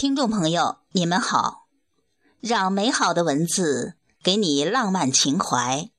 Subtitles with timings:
[0.00, 1.66] 听众朋友，你们好，
[2.40, 5.90] 让美好的文字给你浪漫情怀，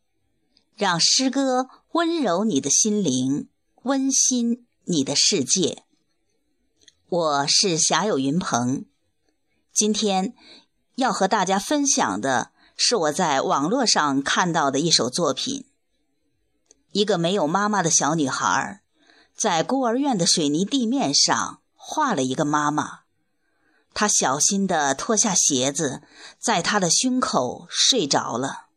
[0.76, 3.48] 让诗歌温柔你的心灵，
[3.84, 5.84] 温馨你的世界。
[7.10, 8.86] 我是侠友云鹏，
[9.72, 10.34] 今天
[10.96, 15.68] 要和大家分享的是我在网络上看到的一首作品。
[16.92, 18.82] 一个没有妈妈的小女孩，
[19.38, 23.01] 在孤儿院的水泥地面上画了一个妈妈。
[23.94, 26.02] 他小心地脱下鞋子，
[26.40, 28.68] 在他的胸口睡着了。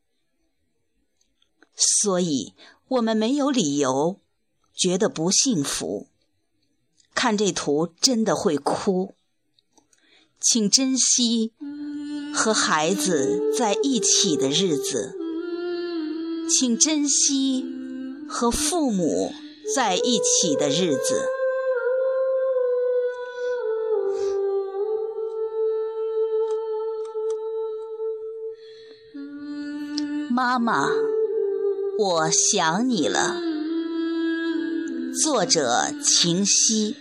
[1.74, 2.54] 所以，
[2.88, 4.20] 我们没有理由
[4.74, 6.08] 觉得不幸福。
[7.14, 9.14] 看这图，真的会哭。
[10.40, 11.52] 请珍惜
[12.34, 15.16] 和孩子在一起的日子，
[16.50, 17.64] 请珍惜
[18.28, 19.32] 和父母
[19.74, 21.28] 在一起的日子。
[30.36, 30.88] 妈妈，
[31.96, 33.36] 我想你了。
[35.22, 36.96] 作者：晴溪。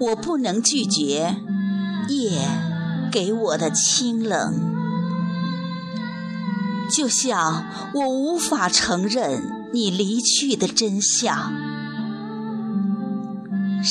[0.00, 1.36] 我不能拒绝
[2.08, 2.40] 夜
[3.12, 4.52] 给我的清冷，
[6.90, 9.57] 就像我无法承认。
[9.70, 11.52] 你离去的真相，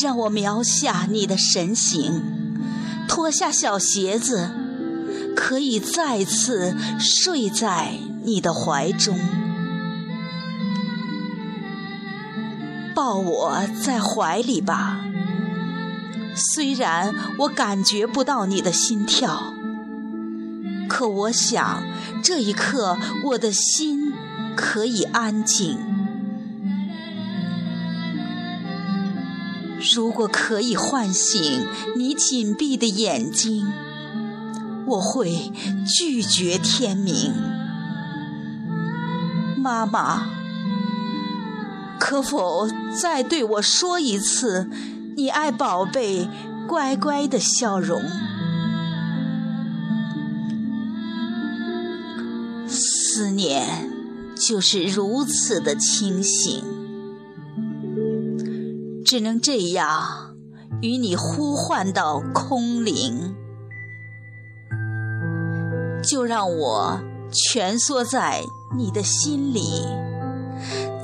[0.02, 2.22] 让我描下你的神形，
[3.08, 4.50] 脱下小鞋子，
[5.36, 9.19] 可以再次睡在你的怀中，
[12.95, 15.02] 抱我在怀里吧。
[16.36, 19.53] 虽然我感觉不到你的心跳，
[20.89, 21.84] 可我想
[22.23, 24.06] 这一刻我的心。
[24.58, 25.77] 可以安静。
[29.95, 33.72] 如果可以唤醒你紧闭的眼睛，
[34.88, 35.53] 我会
[35.85, 37.34] 拒绝天明。
[39.56, 40.25] 妈妈，
[42.00, 42.68] 可否
[43.00, 44.69] 再对我说一次
[45.16, 46.28] 你爱宝贝
[46.68, 48.01] 乖乖的笑容？
[52.68, 53.97] 思念。
[54.47, 56.63] 就是如此的清醒，
[59.03, 60.38] 只能这样
[60.81, 63.36] 与你呼唤到空灵。
[66.02, 68.41] 就让我蜷缩在
[68.78, 69.84] 你的心里，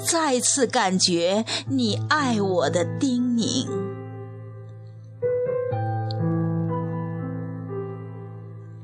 [0.09, 3.67] 再次感觉你爱我的叮咛。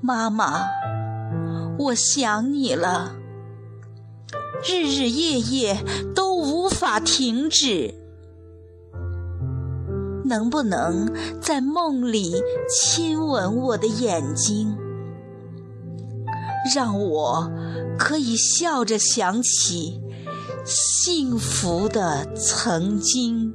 [0.01, 0.65] 妈妈，
[1.77, 3.18] 我想你了。
[4.63, 5.83] 日日夜夜
[6.13, 7.93] 都无法停止，
[10.25, 11.09] 能不能
[11.41, 12.33] 在梦里
[12.69, 14.77] 亲吻我的眼睛，
[16.75, 17.49] 让我
[17.97, 20.01] 可以笑着想起
[20.65, 23.53] 幸福的曾经？